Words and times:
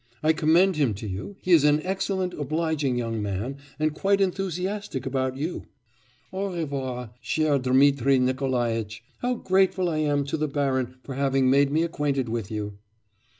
I 0.23 0.33
commend 0.33 0.77
him 0.77 0.95
to 0.95 1.07
you; 1.07 1.35
he 1.43 1.51
is 1.51 1.63
an 1.63 1.79
excellent, 1.83 2.33
obliging 2.33 2.95
young 2.97 3.21
man, 3.21 3.57
and 3.77 3.93
quite 3.93 4.19
enthusiastic 4.19 5.05
about 5.05 5.37
you. 5.37 5.67
Au 6.33 6.47
revoir, 6.55 7.11
cher 7.21 7.59
Dmitri 7.59 8.17
Nikolaitch! 8.17 9.03
How 9.19 9.35
grateful 9.35 9.89
I 9.89 9.99
am 9.99 10.25
to 10.25 10.37
the 10.37 10.47
baron 10.47 10.95
for 11.03 11.13
having 11.13 11.51
made 11.51 11.69
me 11.69 11.83
acquainted 11.83 12.29
with 12.29 12.49
you! 12.49 12.79